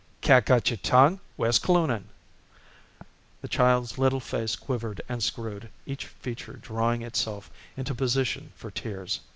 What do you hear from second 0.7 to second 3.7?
your tongue? Where's Cloonan?" The